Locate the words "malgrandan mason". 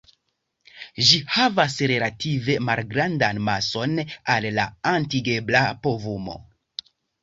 2.71-3.97